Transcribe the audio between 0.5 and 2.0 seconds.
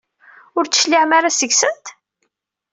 Ur d-tecliɛem ara seg-sent?